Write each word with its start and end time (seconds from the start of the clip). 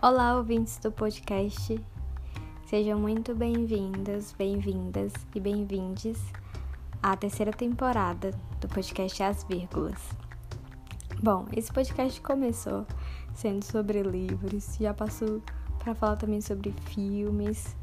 Olá, 0.00 0.36
ouvintes 0.36 0.78
do 0.78 0.92
podcast. 0.92 1.76
Sejam 2.66 3.00
muito 3.00 3.34
bem-vindas, 3.34 4.32
bem-vindas 4.38 5.12
e 5.34 5.40
bem-vindes 5.40 6.22
à 7.02 7.16
terceira 7.16 7.50
temporada 7.50 8.30
do 8.60 8.68
podcast 8.68 9.20
As 9.20 9.42
Vírgulas. 9.42 10.00
Bom, 11.20 11.46
esse 11.52 11.72
podcast 11.72 12.20
começou 12.20 12.86
sendo 13.34 13.64
sobre 13.64 14.00
livros, 14.04 14.76
já 14.78 14.94
passou 14.94 15.42
para 15.80 15.96
falar 15.96 16.14
também 16.14 16.40
sobre 16.40 16.70
filmes. 16.70 17.76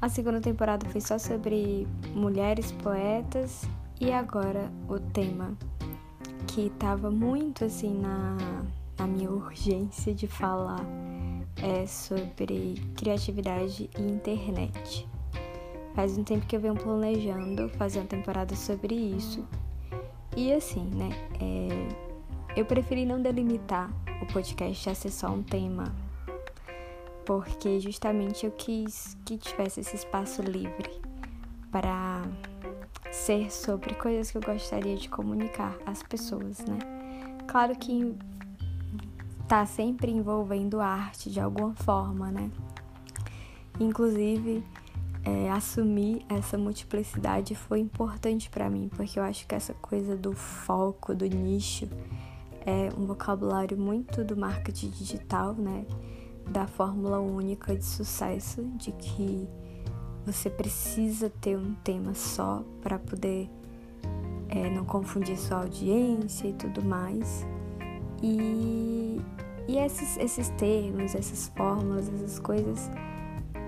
A 0.00 0.08
segunda 0.08 0.40
temporada 0.40 0.88
foi 0.88 1.00
só 1.00 1.18
sobre 1.18 1.84
mulheres 2.14 2.70
poetas 2.70 3.68
e 4.00 4.12
agora 4.12 4.70
o 4.88 5.00
tema 5.00 5.58
que 6.46 6.66
estava 6.66 7.10
muito 7.10 7.64
assim 7.64 7.98
na, 7.98 8.36
na 8.96 9.06
minha 9.08 9.32
urgência 9.32 10.14
de 10.14 10.28
falar 10.28 11.07
é 11.62 11.86
sobre 11.86 12.74
criatividade 12.96 13.90
e 13.98 14.02
internet. 14.02 15.08
Faz 15.94 16.16
um 16.16 16.22
tempo 16.22 16.46
que 16.46 16.54
eu 16.54 16.60
venho 16.60 16.76
planejando 16.76 17.68
fazer 17.70 17.98
uma 17.98 18.06
temporada 18.06 18.54
sobre 18.54 18.94
isso. 18.94 19.46
E 20.36 20.52
assim, 20.52 20.84
né? 20.94 21.10
É, 21.40 22.58
eu 22.58 22.64
preferi 22.64 23.04
não 23.04 23.20
delimitar 23.20 23.90
o 24.22 24.26
podcast 24.26 24.90
a 24.90 24.94
ser 24.94 25.10
só 25.10 25.28
um 25.28 25.42
tema, 25.42 25.94
porque 27.24 27.80
justamente 27.80 28.46
eu 28.46 28.52
quis 28.52 29.16
que 29.24 29.36
tivesse 29.36 29.80
esse 29.80 29.96
espaço 29.96 30.42
livre 30.42 31.00
para 31.70 32.22
ser 33.10 33.50
sobre 33.50 33.94
coisas 33.94 34.30
que 34.30 34.38
eu 34.38 34.42
gostaria 34.42 34.96
de 34.96 35.08
comunicar 35.08 35.76
às 35.84 36.02
pessoas, 36.02 36.58
né? 36.60 36.78
Claro 37.46 37.76
que 37.76 38.14
tá 39.48 39.64
sempre 39.64 40.12
envolvendo 40.12 40.78
arte 40.78 41.30
de 41.30 41.40
alguma 41.40 41.74
forma, 41.74 42.30
né? 42.30 42.50
Inclusive, 43.80 44.62
é, 45.24 45.50
assumir 45.50 46.22
essa 46.28 46.58
multiplicidade 46.58 47.54
foi 47.54 47.80
importante 47.80 48.50
para 48.50 48.68
mim, 48.68 48.90
porque 48.94 49.18
eu 49.18 49.22
acho 49.22 49.46
que 49.46 49.54
essa 49.54 49.72
coisa 49.72 50.16
do 50.16 50.34
foco, 50.34 51.14
do 51.14 51.24
nicho, 51.24 51.88
é 52.66 52.90
um 52.94 53.06
vocabulário 53.06 53.78
muito 53.78 54.22
do 54.22 54.36
marketing 54.36 54.90
digital, 54.90 55.54
né? 55.54 55.86
Da 56.46 56.66
fórmula 56.66 57.18
única 57.18 57.74
de 57.74 57.84
sucesso, 57.84 58.62
de 58.76 58.92
que 58.92 59.48
você 60.26 60.50
precisa 60.50 61.30
ter 61.40 61.56
um 61.56 61.74
tema 61.76 62.12
só 62.14 62.62
para 62.82 62.98
poder 62.98 63.48
é, 64.50 64.68
não 64.68 64.84
confundir 64.84 65.38
sua 65.38 65.60
audiência 65.62 66.48
e 66.48 66.52
tudo 66.52 66.84
mais. 66.84 67.46
E, 68.22 69.20
e 69.68 69.76
esses, 69.76 70.16
esses 70.16 70.48
termos, 70.50 71.14
essas 71.14 71.52
fórmulas, 71.54 72.08
essas 72.08 72.38
coisas 72.38 72.90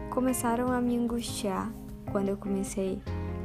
começaram 0.08 0.72
a 0.72 0.80
me 0.80 0.96
angustiar 0.96 1.70
quando 2.10 2.28
eu 2.28 2.38
comecei 2.38 2.98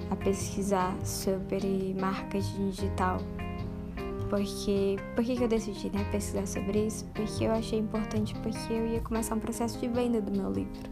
a 0.09 0.15
pesquisar 0.15 0.95
sobre 1.05 1.93
marketing 1.99 2.69
digital. 2.69 3.17
Porque, 4.29 4.95
por 5.15 5.23
que, 5.23 5.43
eu 5.43 5.47
decidi 5.47 5.89
né, 5.91 6.03
pesquisar 6.11 6.47
sobre 6.47 6.87
isso? 6.87 7.05
Porque 7.13 7.43
eu 7.43 7.51
achei 7.51 7.77
importante, 7.77 8.33
porque 8.35 8.73
eu 8.73 8.87
ia 8.87 9.01
começar 9.01 9.35
um 9.35 9.39
processo 9.39 9.77
de 9.79 9.87
venda 9.87 10.21
do 10.21 10.31
meu 10.31 10.51
livro. 10.51 10.89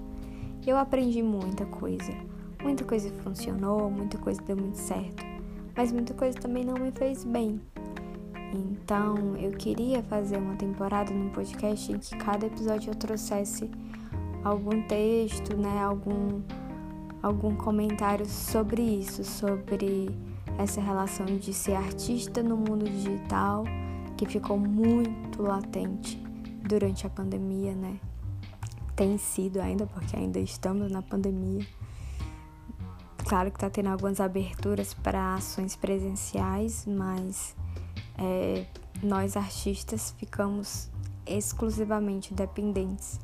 Eu 0.68 0.78
aprendi 0.78 1.24
muita 1.24 1.66
coisa. 1.66 2.14
Muita 2.62 2.84
coisa 2.84 3.10
funcionou, 3.24 3.90
muita 3.90 4.18
coisa 4.18 4.42
deu 4.42 4.56
muito 4.56 4.78
certo, 4.78 5.26
mas 5.76 5.92
muita 5.92 6.14
coisa 6.14 6.40
também 6.40 6.64
não 6.64 6.76
me 6.76 6.92
fez 6.92 7.26
bem. 7.26 7.60
Então, 8.54 9.36
eu 9.38 9.52
queria 9.52 10.04
fazer 10.04 10.38
uma 10.38 10.56
temporada 10.56 11.12
num 11.12 11.30
podcast 11.30 11.92
em 11.92 11.98
que 11.98 12.16
cada 12.18 12.46
episódio 12.46 12.92
eu 12.92 12.96
trouxesse 12.96 13.70
algum 14.44 14.82
texto, 14.84 15.58
né, 15.58 15.84
algum 15.84 16.42
algum 17.22 17.56
comentário 17.56 18.26
sobre 18.26 18.82
isso, 18.82 19.24
sobre 19.24 20.10
essa 20.58 20.82
relação 20.82 21.26
de 21.26 21.54
ser 21.54 21.74
artista 21.74 22.44
no 22.44 22.58
mundo 22.58 22.84
digital, 22.84 23.64
que 24.18 24.26
ficou 24.26 24.60
muito 24.60 25.42
latente 25.42 26.22
durante 26.68 27.08
a 27.08 27.10
pandemia, 27.10 27.74
né? 27.74 27.98
tem 28.96 29.18
sido 29.18 29.60
ainda, 29.60 29.86
porque 29.88 30.16
ainda 30.16 30.40
estamos 30.40 30.92
na 30.92 31.02
pandemia. 31.02 31.66
Claro 33.26 33.50
que 33.52 33.58
está 33.58 33.70
tendo 33.70 33.90
algumas 33.90 34.20
aberturas 34.20 34.94
para 34.94 35.36
ações 35.36 35.76
presenciais, 35.76 36.86
mas 36.86 37.56
é, 38.18 38.66
nós 39.02 39.36
artistas 39.36 40.14
ficamos 40.18 40.90
exclusivamente 41.26 42.34
dependentes 42.34 43.20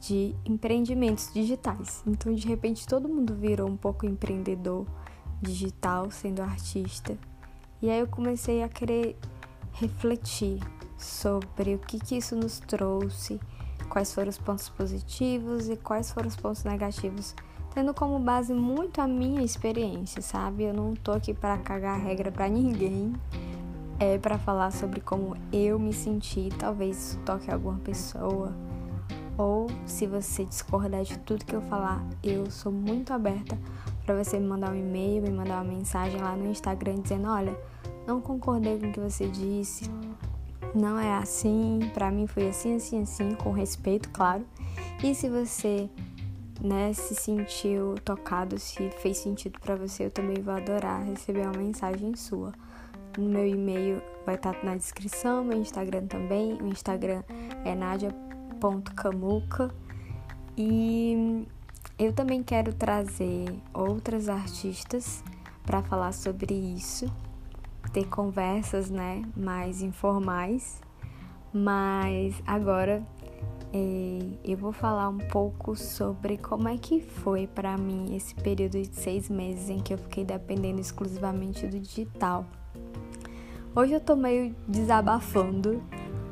de 0.00 0.34
empreendimentos 0.44 1.32
digitais. 1.32 2.02
Então, 2.06 2.34
de 2.34 2.46
repente, 2.46 2.86
todo 2.86 3.08
mundo 3.08 3.34
virou 3.34 3.68
um 3.68 3.76
pouco 3.76 4.06
empreendedor 4.06 4.86
digital, 5.40 6.10
sendo 6.10 6.42
artista. 6.42 7.16
E 7.82 7.90
aí 7.90 8.00
eu 8.00 8.06
comecei 8.06 8.62
a 8.62 8.68
querer 8.68 9.16
refletir 9.72 10.60
sobre 10.98 11.74
o 11.74 11.78
que, 11.78 11.98
que 11.98 12.16
isso 12.16 12.36
nos 12.36 12.60
trouxe 12.60 13.40
quais 13.88 14.14
foram 14.14 14.28
os 14.28 14.38
pontos 14.38 14.68
positivos 14.68 15.68
e 15.68 15.76
quais 15.76 16.10
foram 16.10 16.28
os 16.28 16.36
pontos 16.36 16.62
negativos, 16.64 17.34
tendo 17.74 17.92
como 17.92 18.18
base 18.20 18.54
muito 18.54 19.00
a 19.00 19.06
minha 19.06 19.42
experiência, 19.42 20.22
sabe? 20.22 20.64
Eu 20.64 20.72
não 20.72 20.94
tô 20.94 21.12
aqui 21.12 21.34
para 21.34 21.58
cagar 21.58 22.00
regra 22.00 22.30
para 22.30 22.48
ninguém, 22.48 23.12
é 24.00 24.16
para 24.16 24.38
falar 24.38 24.72
sobre 24.72 25.00
como 25.00 25.36
eu 25.52 25.78
me 25.78 25.92
senti, 25.92 26.48
talvez 26.58 26.96
isso 26.96 27.18
toque 27.18 27.50
alguma 27.50 27.78
pessoa. 27.80 28.56
Ou 29.36 29.66
se 29.84 30.06
você 30.06 30.44
discordar 30.44 31.02
de 31.02 31.18
tudo 31.18 31.44
que 31.44 31.54
eu 31.54 31.60
falar, 31.62 32.02
eu 32.22 32.50
sou 32.50 32.72
muito 32.72 33.12
aberta 33.12 33.58
para 34.04 34.24
você 34.24 34.38
me 34.38 34.46
mandar 34.46 34.72
um 34.72 34.74
e-mail, 34.74 35.22
me 35.22 35.30
mandar 35.30 35.62
uma 35.62 35.72
mensagem 35.72 36.20
lá 36.20 36.34
no 36.34 36.50
Instagram 36.50 36.96
dizendo: 37.00 37.28
"Olha, 37.28 37.56
não 38.06 38.20
concordei 38.20 38.78
com 38.78 38.88
o 38.88 38.92
que 38.92 39.00
você 39.00 39.28
disse, 39.28 39.84
não 40.74 40.98
é 40.98 41.14
assim, 41.16 41.80
para 41.92 42.10
mim 42.10 42.26
foi 42.26 42.48
assim, 42.48 42.76
assim, 42.76 43.02
assim, 43.02 43.34
com 43.34 43.52
respeito, 43.52 44.08
claro. 44.10 44.44
E 45.02 45.14
se 45.14 45.28
você, 45.28 45.88
né, 46.60 46.92
se 46.92 47.14
sentiu 47.14 47.96
tocado, 48.04 48.58
se 48.58 48.90
fez 49.02 49.18
sentido 49.18 49.58
para 49.60 49.76
você, 49.76 50.06
eu 50.06 50.10
também 50.10 50.42
vou 50.42 50.54
adorar 50.54 51.04
receber 51.04 51.42
uma 51.42 51.58
mensagem 51.58 52.14
sua. 52.14 52.52
No 53.20 53.28
meu 53.28 53.46
e-mail 53.46 54.02
vai 54.24 54.34
estar 54.36 54.54
tá 54.54 54.64
na 54.64 54.74
descrição, 54.76 55.44
meu 55.44 55.58
Instagram 55.58 56.06
também. 56.06 56.54
O 56.54 56.66
Instagram 56.66 57.22
é 57.64 57.74
nadia.camuca. 57.74 59.70
E 60.56 61.46
eu 61.98 62.12
também 62.12 62.42
quero 62.42 62.72
trazer 62.72 63.46
outras 63.72 64.28
artistas 64.28 65.22
para 65.64 65.82
falar 65.82 66.12
sobre 66.12 66.54
isso 66.54 67.10
ter 67.92 68.06
conversas, 68.06 68.90
né, 68.90 69.22
mais 69.36 69.82
informais. 69.82 70.80
Mas 71.52 72.40
agora 72.46 73.02
é, 73.72 74.18
eu 74.44 74.56
vou 74.56 74.72
falar 74.72 75.08
um 75.08 75.18
pouco 75.18 75.74
sobre 75.74 76.38
como 76.38 76.68
é 76.68 76.78
que 76.78 77.00
foi 77.00 77.46
para 77.46 77.76
mim 77.76 78.14
esse 78.14 78.34
período 78.34 78.80
de 78.80 78.94
seis 78.94 79.28
meses 79.28 79.68
em 79.68 79.80
que 79.80 79.92
eu 79.92 79.98
fiquei 79.98 80.24
dependendo 80.24 80.80
exclusivamente 80.80 81.66
do 81.66 81.78
digital. 81.78 82.46
Hoje 83.72 83.92
eu 83.92 84.00
tô 84.00 84.16
meio 84.16 84.52
desabafando 84.66 85.80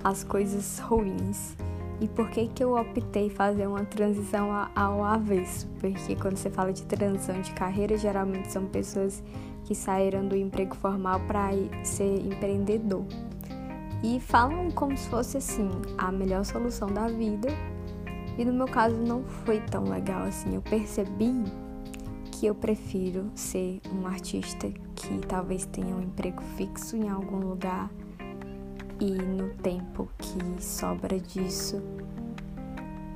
as 0.03 0.25
coisas 0.25 0.81
ruins 0.81 1.57
e 2.01 2.09
por 2.09 2.29
que 2.31 2.49
que 2.49 2.65
eu 2.65 2.77
optei 2.77 3.31
fazer 3.31 3.69
uma 3.69 3.85
transição 3.85 4.51
ao 4.75 5.05
avesso? 5.05 5.69
Porque 5.81 6.17
quando 6.17 6.37
você 6.37 6.51
fala 6.51 6.73
de 6.73 6.83
transição 6.83 7.41
de 7.41 7.53
carreira, 7.53 7.97
geralmente 7.97 8.51
são 8.51 8.67
pessoas 8.67 9.23
que 9.65 9.73
saíram 9.73 10.27
do 10.27 10.35
emprego 10.35 10.75
formal 10.75 11.21
para 11.29 11.51
ser 11.85 12.27
empreendedor. 12.27 13.05
E 14.03 14.19
falam 14.19 14.69
como 14.73 14.97
se 14.97 15.09
fosse 15.09 15.37
assim, 15.37 15.71
a 15.97 16.11
melhor 16.11 16.45
solução 16.45 16.89
da 16.89 17.07
vida. 17.07 17.49
E 18.37 18.45
no 18.45 18.53
meu 18.53 18.67
caso 18.67 18.97
não 18.97 19.23
foi 19.23 19.61
tão 19.61 19.85
legal 19.85 20.23
assim. 20.23 20.57
Eu 20.57 20.63
percebi 20.63 21.33
que 22.39 22.47
eu 22.47 22.55
prefiro 22.55 23.31
ser 23.35 23.81
um 23.93 24.07
artista 24.07 24.71
que 24.95 25.19
talvez 25.27 25.65
tenha 25.67 25.95
um 25.95 26.03
emprego 26.03 26.43
fixo 26.57 26.97
em 26.97 27.09
algum 27.09 27.39
lugar 27.39 27.91
e 29.01 29.11
no 29.11 29.51
tempo 29.57 30.09
que 30.19 30.63
sobra 30.63 31.19
disso 31.19 31.83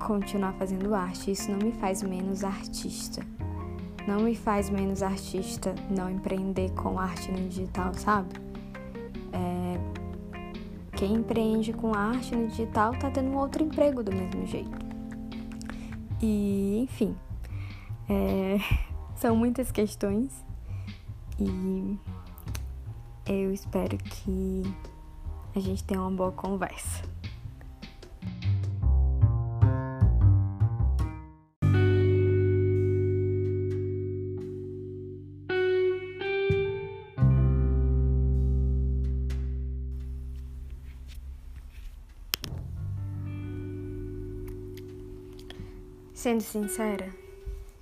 continuar 0.05 0.53
fazendo 0.55 0.95
arte. 0.95 1.31
Isso 1.31 1.51
não 1.51 1.59
me 1.59 1.73
faz 1.73 2.03
menos 2.03 2.43
artista 2.43 3.23
não 4.07 4.21
me 4.21 4.35
faz 4.35 4.69
menos 4.69 5.03
artista 5.03 5.75
não 5.89 6.11
empreender 6.11 6.73
com 6.73 6.99
arte 6.99 7.31
no 7.31 7.49
digital, 7.49 7.95
sabe? 7.95 8.35
É, 9.33 9.79
quem 10.97 11.15
empreende 11.15 11.73
com 11.73 11.95
arte 11.95 12.35
no 12.35 12.49
digital 12.49 12.93
tá 12.95 13.11
tendo 13.11 13.31
um 13.31 13.37
outro 13.37 13.63
emprego 13.63 14.03
do 14.03 14.13
mesmo 14.13 14.45
jeito. 14.47 14.77
E, 16.21 16.81
enfim, 16.83 17.17
é, 18.09 18.59
São 19.23 19.37
muitas 19.37 19.71
questões 19.71 20.45
e 21.39 21.97
eu 23.25 23.53
espero 23.53 23.97
que 23.97 24.65
a 25.55 25.61
gente 25.61 25.85
tenha 25.85 26.01
uma 26.01 26.11
boa 26.11 26.33
conversa. 26.33 27.05
Sendo 46.13 46.41
sincera, 46.41 47.22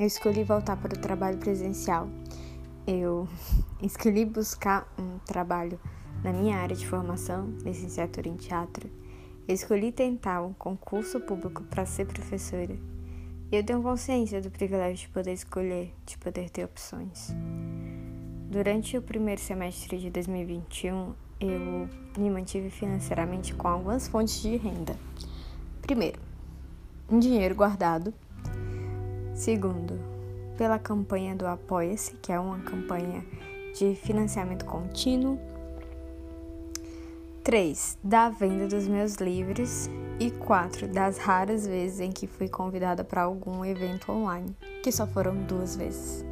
eu 0.01 0.07
escolhi 0.07 0.43
voltar 0.43 0.79
para 0.79 0.97
o 0.97 0.99
trabalho 0.99 1.37
presencial. 1.37 2.09
Eu 2.87 3.29
escolhi 3.83 4.25
buscar 4.25 4.91
um 4.99 5.19
trabalho 5.19 5.79
na 6.25 6.33
minha 6.33 6.57
área 6.57 6.75
de 6.75 6.87
formação, 6.87 7.53
licenciatura 7.63 8.27
em 8.27 8.37
teatro. 8.37 8.89
Eu 9.47 9.55
escolhi 9.55 9.93
tentar 9.93 10.43
um 10.43 10.55
concurso 10.55 11.21
público 11.21 11.63
para 11.65 11.85
ser 11.85 12.07
professora. 12.07 12.79
E 13.53 13.57
eu 13.57 13.63
tenho 13.63 13.83
consciência 13.83 14.41
do 14.41 14.51
privilégio 14.51 15.07
de 15.07 15.13
poder 15.13 15.33
escolher, 15.35 15.93
de 16.07 16.17
poder 16.17 16.49
ter 16.49 16.65
opções. 16.65 17.35
Durante 18.49 18.97
o 18.97 19.03
primeiro 19.03 19.41
semestre 19.41 19.99
de 19.99 20.09
2021, 20.09 21.13
eu 21.41 21.89
me 22.17 22.31
mantive 22.31 22.71
financeiramente 22.71 23.55
com 23.55 23.69
algumas 23.69 24.09
fontes 24.09 24.41
de 24.41 24.57
renda. 24.57 24.97
Primeiro, 25.83 26.19
um 27.11 27.19
dinheiro 27.19 27.55
guardado 27.55 28.15
Segundo, 29.41 29.99
pela 30.59 30.79
campanha 30.79 31.35
do 31.35 31.47
Apoia-se, 31.47 32.15
que 32.17 32.31
é 32.31 32.39
uma 32.39 32.59
campanha 32.59 33.25
de 33.75 33.95
financiamento 33.95 34.67
contínuo. 34.67 35.41
3. 37.43 37.97
Da 38.05 38.29
venda 38.29 38.69
dos 38.69 38.87
meus 38.87 39.15
livros. 39.15 39.89
E 40.19 40.31
4. 40.31 40.89
Das 40.89 41.17
raras 41.17 41.67
vezes 41.67 42.01
em 42.01 42.13
que 42.13 42.27
fui 42.27 42.51
convidada 42.51 43.03
para 43.03 43.23
algum 43.23 43.65
evento 43.65 44.13
online, 44.13 44.55
que 44.83 44.93
só 44.93 45.07
foram 45.07 45.35
duas 45.45 45.75
vezes. 45.75 46.23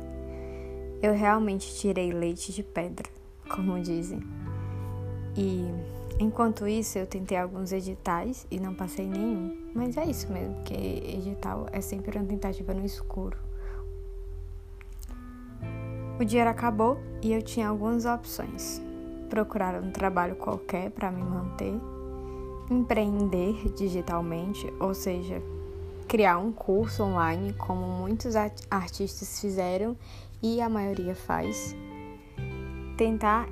Eu 1.00 1.14
realmente 1.14 1.76
tirei 1.76 2.12
leite 2.12 2.52
de 2.52 2.62
pedra, 2.62 3.08
como 3.48 3.80
dizem. 3.80 4.20
E 5.34 5.64
Enquanto 6.20 6.66
isso, 6.66 6.98
eu 6.98 7.06
tentei 7.06 7.38
alguns 7.38 7.70
editais 7.70 8.44
e 8.50 8.58
não 8.58 8.74
passei 8.74 9.06
nenhum. 9.06 9.56
Mas 9.78 9.96
é 9.96 10.04
isso 10.06 10.32
mesmo, 10.32 10.56
porque 10.56 10.74
edital 10.74 11.68
é 11.70 11.80
sempre 11.80 12.18
uma 12.18 12.26
tentativa 12.26 12.74
no 12.74 12.84
escuro. 12.84 13.38
O 16.18 16.24
dinheiro 16.24 16.50
acabou 16.50 16.98
e 17.22 17.32
eu 17.32 17.40
tinha 17.40 17.68
algumas 17.68 18.04
opções. 18.04 18.82
Procurar 19.30 19.80
um 19.80 19.92
trabalho 19.92 20.34
qualquer 20.34 20.90
para 20.90 21.12
me 21.12 21.22
manter, 21.22 21.74
empreender 22.68 23.72
digitalmente, 23.76 24.66
ou 24.80 24.92
seja, 24.94 25.40
criar 26.08 26.38
um 26.38 26.50
curso 26.50 27.04
online, 27.04 27.52
como 27.52 27.86
muitos 27.86 28.34
artistas 28.34 29.40
fizeram 29.40 29.96
e 30.42 30.60
a 30.60 30.68
maioria 30.68 31.14
faz, 31.14 31.76
tentar 32.96 33.48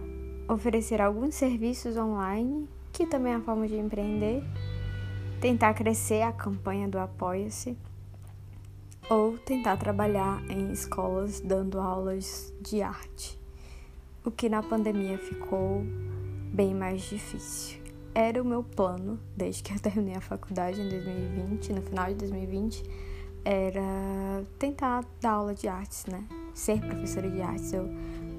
oferecer 0.48 1.00
alguns 1.00 1.36
serviços 1.36 1.96
online, 1.96 2.68
que 2.92 3.06
também 3.06 3.32
é 3.32 3.36
uma 3.36 3.44
forma 3.44 3.68
de 3.68 3.76
empreender, 3.76 4.42
tentar 5.40 5.74
crescer 5.74 6.22
a 6.22 6.32
campanha 6.32 6.88
do 6.88 6.98
Apoia-se, 6.98 7.76
ou 9.08 9.38
tentar 9.38 9.76
trabalhar 9.76 10.42
em 10.50 10.72
escolas 10.72 11.40
dando 11.40 11.78
aulas 11.78 12.52
de 12.60 12.82
arte, 12.82 13.38
o 14.24 14.30
que 14.30 14.48
na 14.48 14.62
pandemia 14.62 15.18
ficou 15.18 15.82
bem 16.52 16.74
mais 16.74 17.02
difícil. 17.02 17.80
Era 18.14 18.42
o 18.42 18.44
meu 18.44 18.62
plano, 18.62 19.20
desde 19.36 19.62
que 19.62 19.72
eu 19.72 19.78
terminei 19.80 20.16
a 20.16 20.20
faculdade 20.20 20.80
em 20.80 20.88
2020, 20.88 21.72
no 21.74 21.82
final 21.82 22.06
de 22.06 22.14
2020, 22.14 22.82
era 23.44 24.42
tentar 24.58 25.04
dar 25.20 25.32
aula 25.32 25.54
de 25.54 25.68
artes, 25.68 26.06
né? 26.06 26.24
Ser 26.52 26.80
professora 26.80 27.30
de 27.30 27.40
artes. 27.40 27.72
Eu 27.72 27.84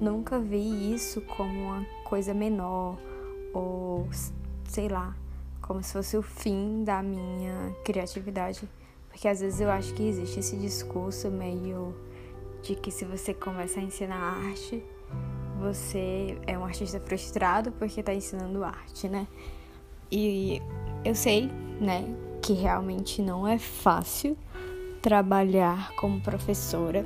nunca 0.00 0.38
vi 0.38 0.92
isso 0.92 1.22
como 1.22 1.50
uma 1.50 1.86
coisa 2.04 2.34
menor 2.34 2.98
ou 3.54 4.06
sei 4.64 4.88
lá, 4.88 5.16
como 5.68 5.82
se 5.82 5.92
fosse 5.92 6.16
o 6.16 6.22
fim 6.22 6.82
da 6.82 7.02
minha 7.02 7.76
criatividade. 7.84 8.66
Porque 9.10 9.28
às 9.28 9.40
vezes 9.40 9.60
eu 9.60 9.70
acho 9.70 9.92
que 9.92 10.02
existe 10.02 10.40
esse 10.40 10.56
discurso 10.56 11.30
meio 11.30 11.94
de 12.62 12.74
que 12.74 12.90
se 12.90 13.04
você 13.04 13.34
começa 13.34 13.78
a 13.78 13.82
ensinar 13.82 14.16
arte, 14.16 14.82
você 15.60 16.38
é 16.46 16.58
um 16.58 16.64
artista 16.64 16.98
frustrado 16.98 17.70
porque 17.72 18.00
está 18.00 18.14
ensinando 18.14 18.64
arte, 18.64 19.08
né? 19.08 19.28
E 20.10 20.62
eu 21.04 21.14
sei, 21.14 21.50
né, 21.80 22.04
que 22.40 22.54
realmente 22.54 23.20
não 23.20 23.46
é 23.46 23.58
fácil 23.58 24.36
trabalhar 25.02 25.94
como 25.96 26.20
professora 26.20 27.04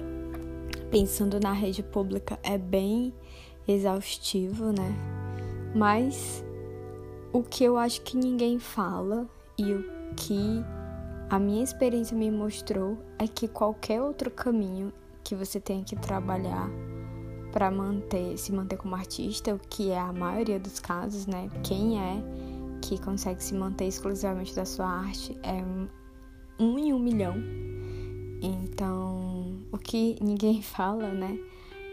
pensando 0.90 1.40
na 1.40 1.52
rede 1.52 1.82
pública 1.82 2.38
é 2.42 2.56
bem 2.56 3.12
exaustivo, 3.66 4.72
né? 4.72 4.94
Mas 5.74 6.44
o 7.32 7.42
que 7.42 7.64
eu 7.64 7.76
acho 7.76 8.02
que 8.02 8.16
ninguém 8.16 8.58
fala 8.58 9.26
e 9.58 9.72
o 9.72 9.84
que 10.14 10.62
a 11.30 11.38
minha 11.38 11.64
experiência 11.64 12.16
me 12.16 12.30
mostrou 12.30 12.98
é 13.18 13.26
que 13.26 13.48
qualquer 13.48 14.02
outro 14.02 14.30
caminho 14.30 14.92
que 15.24 15.34
você 15.34 15.58
tenha 15.58 15.82
que 15.82 15.96
trabalhar 15.96 16.68
para 17.52 17.70
manter, 17.70 18.36
se 18.36 18.52
manter 18.52 18.76
como 18.76 18.94
artista, 18.94 19.54
o 19.54 19.58
que 19.58 19.90
é 19.90 19.98
a 19.98 20.12
maioria 20.12 20.58
dos 20.58 20.78
casos, 20.78 21.26
né? 21.26 21.48
Quem 21.62 21.98
é 22.00 22.22
que 22.82 23.00
consegue 23.00 23.42
se 23.42 23.54
manter 23.54 23.86
exclusivamente 23.86 24.54
da 24.54 24.64
sua 24.64 24.86
arte 24.86 25.38
é 25.42 25.62
um 26.62 26.78
em 26.78 26.92
um 26.92 26.98
milhão. 26.98 27.34
Então, 28.42 29.60
o 29.70 29.78
que 29.78 30.16
ninguém 30.20 30.60
fala, 30.62 31.08
né, 31.12 31.38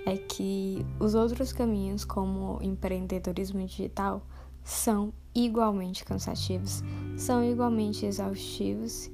é 0.06 0.18
que 0.18 0.86
os 1.00 1.16
outros 1.16 1.54
caminhos, 1.54 2.04
como 2.04 2.60
empreendedorismo 2.62 3.66
digital, 3.66 4.26
são 4.64 5.14
igualmente 5.34 6.04
cansativos, 6.04 6.84
são 7.18 7.44
igualmente 7.44 8.06
exaustivos 8.06 9.10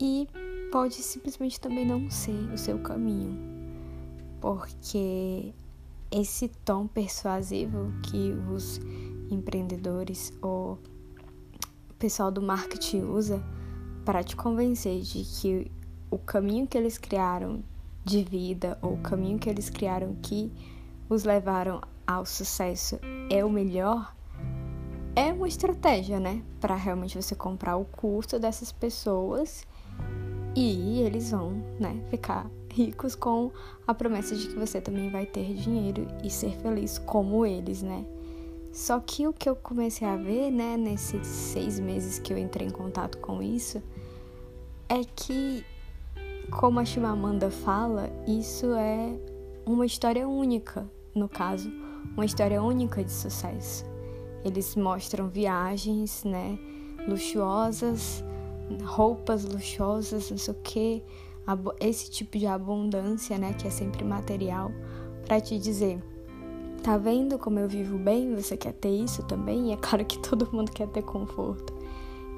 e 0.00 0.28
pode 0.70 0.94
simplesmente 0.94 1.60
também 1.60 1.86
não 1.86 2.10
ser 2.10 2.52
o 2.52 2.58
seu 2.58 2.78
caminho, 2.78 3.38
porque 4.40 5.54
esse 6.10 6.48
tom 6.64 6.86
persuasivo 6.86 7.92
que 8.02 8.32
os 8.52 8.80
empreendedores 9.30 10.32
ou 10.40 10.78
o 11.90 11.94
pessoal 11.98 12.30
do 12.30 12.42
marketing 12.42 13.02
usa 13.02 13.42
para 14.04 14.22
te 14.22 14.36
convencer 14.36 15.00
de 15.00 15.24
que 15.24 15.70
o 16.10 16.18
caminho 16.18 16.66
que 16.66 16.76
eles 16.76 16.98
criaram 16.98 17.64
de 18.04 18.22
vida 18.22 18.78
ou 18.82 18.94
o 18.94 18.98
caminho 18.98 19.38
que 19.38 19.48
eles 19.48 19.70
criaram 19.70 20.14
que 20.22 20.52
os 21.08 21.24
levaram 21.24 21.80
ao 22.06 22.26
sucesso 22.26 22.98
é 23.30 23.44
o 23.44 23.50
melhor, 23.50 24.13
é 25.16 25.32
uma 25.32 25.46
estratégia, 25.46 26.18
né? 26.18 26.42
Para 26.60 26.74
realmente 26.74 27.20
você 27.20 27.34
comprar 27.34 27.76
o 27.76 27.84
curso 27.84 28.38
dessas 28.38 28.72
pessoas 28.72 29.66
e 30.56 31.00
eles 31.00 31.30
vão, 31.30 31.52
né, 31.78 32.00
ficar 32.10 32.48
ricos 32.70 33.14
com 33.14 33.50
a 33.86 33.94
promessa 33.94 34.34
de 34.34 34.48
que 34.48 34.54
você 34.54 34.80
também 34.80 35.10
vai 35.10 35.26
ter 35.26 35.54
dinheiro 35.54 36.06
e 36.22 36.30
ser 36.30 36.56
feliz 36.58 36.98
como 36.98 37.46
eles, 37.46 37.82
né? 37.82 38.04
Só 38.72 38.98
que 38.98 39.26
o 39.28 39.32
que 39.32 39.48
eu 39.48 39.54
comecei 39.54 40.06
a 40.06 40.16
ver, 40.16 40.50
né, 40.50 40.76
nesses 40.76 41.26
seis 41.26 41.78
meses 41.78 42.18
que 42.18 42.32
eu 42.32 42.38
entrei 42.38 42.66
em 42.66 42.72
contato 42.72 43.18
com 43.18 43.40
isso, 43.40 43.80
é 44.88 45.04
que 45.04 45.64
como 46.50 46.80
a 46.80 46.84
Chimamanda 46.84 47.50
fala, 47.50 48.10
isso 48.26 48.74
é 48.74 49.16
uma 49.64 49.86
história 49.86 50.28
única, 50.28 50.88
no 51.14 51.28
caso, 51.28 51.70
uma 52.16 52.24
história 52.24 52.60
única 52.60 53.02
de 53.02 53.12
sucesso. 53.12 53.93
Eles 54.44 54.76
mostram 54.76 55.28
viagens, 55.28 56.22
né, 56.24 56.58
luxuosas, 57.08 58.22
roupas 58.84 59.44
luxuosas, 59.44 60.30
não 60.30 60.38
sei 60.38 60.54
o 60.54 60.56
que, 60.62 61.02
esse 61.80 62.10
tipo 62.10 62.38
de 62.38 62.46
abundância, 62.46 63.38
né, 63.38 63.54
que 63.54 63.66
é 63.66 63.70
sempre 63.70 64.04
material, 64.04 64.70
para 65.26 65.40
te 65.40 65.58
dizer, 65.58 66.02
tá 66.82 66.96
vendo 66.98 67.38
como 67.38 67.58
eu 67.58 67.68
vivo 67.68 67.98
bem? 67.98 68.34
Você 68.34 68.56
quer 68.56 68.72
ter 68.72 68.90
isso 68.90 69.22
também? 69.22 69.70
E 69.70 69.72
é 69.72 69.76
claro 69.76 70.04
que 70.04 70.18
todo 70.26 70.52
mundo 70.52 70.70
quer 70.70 70.88
ter 70.88 71.02
conforto. 71.02 71.72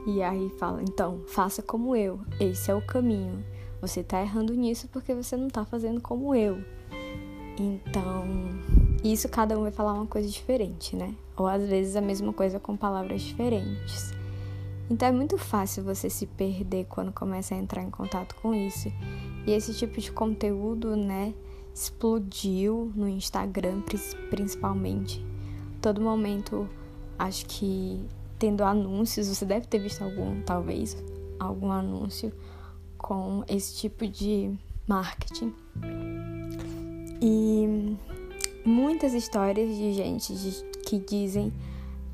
E 0.07 0.23
aí 0.23 0.49
fala, 0.51 0.83
então, 0.83 1.23
faça 1.27 1.63
como 1.63 1.97
eu, 1.97 2.21
esse 2.39 2.71
é 2.71 2.75
o 2.75 2.87
caminho. 2.87 3.45
Você 3.81 4.03
tá 4.03 4.21
errando 4.21 4.55
nisso 4.55 4.89
porque 4.93 5.13
você 5.13 5.37
não 5.37 5.49
tá 5.49 5.65
fazendo 5.65 6.01
como 6.01 6.35
eu. 6.35 6.59
Então, 7.59 8.25
isso 9.13 9.29
cada 9.29 9.59
um 9.59 9.63
vai 9.63 9.71
falar 9.71 9.93
uma 9.93 10.07
coisa 10.07 10.29
diferente, 10.29 10.97
né? 10.97 11.15
Ou 11.37 11.47
às 11.47 11.67
vezes 11.69 11.97
a 11.97 12.01
mesma 12.01 12.33
coisa 12.33 12.59
com 12.59 12.77
palavras 12.77 13.23
diferentes. 13.23 14.13
Então 14.89 15.09
é 15.09 15.13
muito 15.13 15.37
fácil 15.37 15.83
você 15.83 16.09
se 16.09 16.27
perder 16.27 16.87
quando 16.87 17.13
começa 17.13 17.55
a 17.55 17.59
entrar 17.59 17.83
em 17.83 17.91
contato 17.91 18.35
com 18.37 18.55
isso. 18.55 18.91
E 19.47 19.53
esse 19.53 19.75
tipo 19.75 20.01
de 20.01 20.13
conteúdo, 20.13 20.97
né, 20.97 21.35
explodiu 21.75 22.93
no 22.95 23.09
Instagram 23.09 23.83
principalmente. 24.31 25.25
Todo 25.83 26.01
momento, 26.01 26.69
acho 27.19 27.47
que 27.47 28.01
tendo 28.39 28.65
anúncios, 28.65 29.29
você 29.29 29.45
deve 29.45 29.67
ter 29.67 29.79
visto 29.79 30.03
algum, 30.03 30.41
talvez, 30.43 30.97
algum 31.39 31.71
anúncio 31.71 32.33
com 32.97 33.45
esse 33.49 33.77
tipo 33.77 34.07
de 34.07 34.57
marketing. 34.87 35.55
E 37.21 37.97
muitas 38.97 39.12
histórias 39.12 39.76
de 39.76 39.93
gente 39.93 40.33
que 40.87 40.99
dizem 40.99 41.53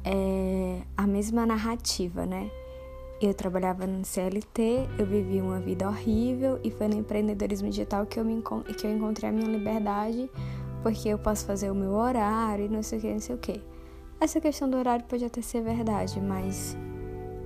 é, 0.05 0.81
a 0.97 1.07
mesma 1.07 1.47
narrativa, 1.47 2.27
né? 2.27 2.51
Eu 3.21 3.33
trabalhava 3.33 3.87
no 3.87 4.05
CLT, 4.05 4.89
eu 4.99 5.07
vivia 5.07 5.45
uma 5.45 5.61
vida 5.61 5.87
horrível 5.87 6.59
e 6.65 6.73
foi 6.73 6.89
no 6.89 6.97
empreendedorismo 6.97 7.71
digital 7.71 8.05
que 8.05 8.19
eu, 8.19 8.25
me, 8.25 8.43
que 8.77 8.85
eu 8.85 8.91
encontrei 8.91 9.31
a 9.31 9.33
minha 9.33 9.47
liberdade, 9.47 10.29
porque 10.83 11.09
eu 11.09 11.21
posso 11.21 11.47
fazer 11.47 11.71
o 11.71 11.75
meu 11.75 11.93
horário 11.93 12.65
e 12.65 12.69
não 12.69 12.83
sei 12.83 12.99
o 12.99 13.01
que, 13.01 13.13
não 13.13 13.21
sei 13.21 13.37
o 13.37 13.39
que. 13.39 13.63
Essa 14.21 14.41
questão 14.41 14.69
do 14.69 14.77
horário 14.77 15.05
pode 15.05 15.25
até 15.25 15.41
ser 15.41 15.63
verdade, 15.63 16.21
mas 16.21 16.77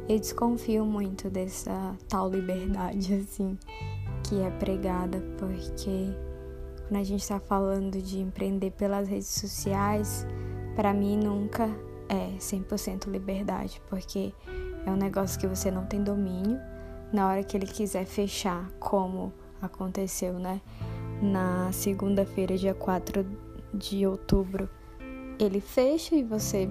eu 0.09 0.19
desconfio 0.19 0.87
muito 0.87 1.29
dessa 1.29 1.95
tal 2.09 2.31
liberdade, 2.31 3.13
assim, 3.21 3.59
que 4.27 4.41
é 4.41 4.49
pregada, 4.49 5.23
porque 5.37 6.26
quando 6.89 7.01
a 7.01 7.05
gente 7.05 7.23
está 7.23 7.41
falando 7.41 8.01
de 8.01 8.21
empreender 8.21 8.71
pelas 8.71 9.09
redes 9.09 9.29
sociais, 9.29 10.25
para 10.77 10.95
mim 10.95 11.17
nunca 11.17 11.69
é 12.09 12.37
100% 12.39 13.11
liberdade, 13.11 13.83
porque 13.89 14.33
é 14.85 14.91
um 14.91 14.97
negócio 14.97 15.39
que 15.39 15.49
você 15.49 15.71
não 15.71 15.85
tem 15.85 16.03
domínio. 16.03 16.61
Na 17.13 17.29
hora 17.29 17.43
que 17.43 17.57
ele 17.57 17.67
quiser 17.67 18.05
fechar, 18.05 18.71
como 18.79 19.33
aconteceu, 19.61 20.35
né? 20.35 20.61
Na 21.21 21.73
segunda-feira, 21.73 22.57
dia 22.57 22.75
4 22.75 23.27
de 23.75 24.07
outubro, 24.07 24.69
ele 25.39 25.61
fecha 25.61 26.15
e 26.15 26.23
você 26.23 26.69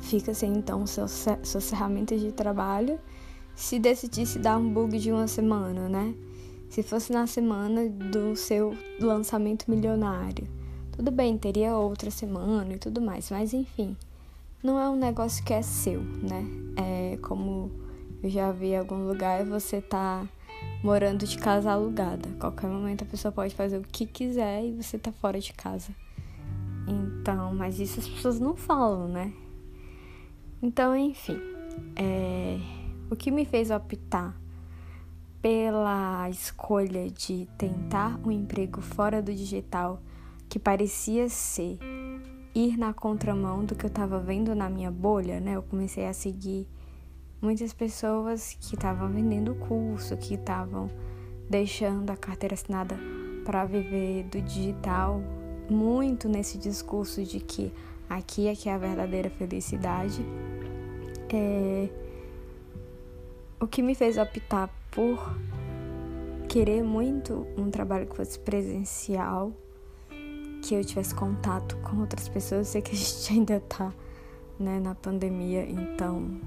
fica 0.00 0.32
sem 0.32 0.52
então 0.52 0.86
suas, 0.86 1.26
suas 1.42 1.68
ferramentas 1.68 2.20
de 2.20 2.30
trabalho. 2.30 3.00
Se 3.54 3.78
decidisse 3.78 4.38
dar 4.38 4.58
um 4.58 4.72
bug 4.72 4.98
de 4.98 5.10
uma 5.10 5.26
semana, 5.26 5.88
né? 5.88 6.14
Se 6.72 6.82
fosse 6.82 7.12
na 7.12 7.26
semana 7.26 7.86
do 7.86 8.34
seu 8.34 8.74
lançamento 8.98 9.70
milionário, 9.70 10.48
tudo 10.90 11.10
bem, 11.10 11.36
teria 11.36 11.76
outra 11.76 12.10
semana 12.10 12.72
e 12.72 12.78
tudo 12.78 12.98
mais, 12.98 13.30
mas 13.30 13.52
enfim 13.52 13.94
não 14.62 14.80
é 14.80 14.88
um 14.88 14.96
negócio 14.96 15.44
que 15.44 15.52
é 15.52 15.60
seu, 15.60 16.00
né? 16.00 16.46
É 16.78 17.18
como 17.18 17.70
eu 18.22 18.30
já 18.30 18.50
vi 18.52 18.68
em 18.68 18.78
algum 18.78 19.06
lugar, 19.06 19.44
você 19.44 19.82
tá 19.82 20.26
morando 20.82 21.26
de 21.26 21.36
casa 21.36 21.70
alugada. 21.70 22.30
qualquer 22.40 22.70
momento 22.70 23.02
a 23.02 23.06
pessoa 23.06 23.30
pode 23.30 23.54
fazer 23.54 23.76
o 23.76 23.82
que 23.82 24.06
quiser 24.06 24.64
e 24.64 24.72
você 24.72 24.98
tá 24.98 25.12
fora 25.12 25.38
de 25.38 25.52
casa. 25.52 25.94
Então, 26.88 27.54
mas 27.54 27.80
isso 27.80 28.00
as 28.00 28.08
pessoas 28.08 28.40
não 28.40 28.56
falam, 28.56 29.08
né? 29.08 29.30
Então, 30.62 30.96
enfim, 30.96 31.38
é... 31.96 32.58
o 33.10 33.14
que 33.14 33.30
me 33.30 33.44
fez 33.44 33.70
optar 33.70 34.40
pela 35.42 36.30
escolha 36.30 37.10
de 37.10 37.48
tentar 37.58 38.18
um 38.24 38.30
emprego 38.30 38.80
fora 38.80 39.20
do 39.20 39.34
digital 39.34 40.00
que 40.48 40.56
parecia 40.56 41.28
ser 41.28 41.80
ir 42.54 42.76
na 42.76 42.94
contramão 42.94 43.64
do 43.64 43.74
que 43.74 43.84
eu 43.84 43.88
estava 43.88 44.20
vendo 44.20 44.54
na 44.54 44.70
minha 44.70 44.90
bolha, 44.90 45.40
né? 45.40 45.56
Eu 45.56 45.62
comecei 45.62 46.06
a 46.06 46.12
seguir 46.12 46.68
muitas 47.40 47.72
pessoas 47.72 48.56
que 48.60 48.76
estavam 48.76 49.10
vendendo 49.10 49.54
curso, 49.56 50.16
que 50.16 50.34
estavam 50.34 50.88
deixando 51.50 52.10
a 52.10 52.16
carteira 52.16 52.54
assinada 52.54 52.96
para 53.44 53.64
viver 53.64 54.24
do 54.24 54.40
digital, 54.40 55.20
muito 55.68 56.28
nesse 56.28 56.56
discurso 56.56 57.24
de 57.24 57.40
que 57.40 57.72
aqui 58.08 58.46
é 58.46 58.54
que 58.54 58.68
é 58.68 58.74
a 58.74 58.78
verdadeira 58.78 59.28
felicidade. 59.30 60.24
É... 61.32 61.88
O 63.58 63.66
que 63.66 63.82
me 63.82 63.94
fez 63.94 64.18
optar 64.18 64.68
por 64.92 65.34
querer 66.48 66.84
muito 66.84 67.46
um 67.56 67.70
trabalho 67.70 68.06
que 68.06 68.14
fosse 68.14 68.38
presencial 68.38 69.52
que 70.62 70.74
eu 70.74 70.84
tivesse 70.84 71.14
contato 71.14 71.76
com 71.78 71.98
outras 71.98 72.28
pessoas. 72.28 72.68
Eu 72.68 72.72
sei 72.72 72.82
que 72.82 72.92
a 72.92 72.94
gente 72.94 73.32
ainda 73.32 73.60
tá 73.60 73.92
né, 74.58 74.78
na 74.78 74.94
pandemia, 74.94 75.68
então. 75.68 76.40